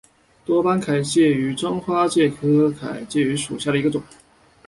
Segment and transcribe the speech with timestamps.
[0.43, 4.01] 多斑凯基介为真花介科凯基介属下的一个种。